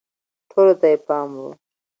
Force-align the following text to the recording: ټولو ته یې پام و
ټولو 0.49 0.73
ته 0.79 0.87
یې 0.91 0.97
پام 1.07 1.29
و 1.41 1.45